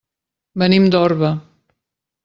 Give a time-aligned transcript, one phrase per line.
[0.63, 1.33] Venim d'Orba.